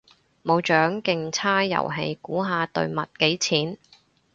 [0.43, 3.77] 冇獎競猜遊戲，估下對襪幾錢？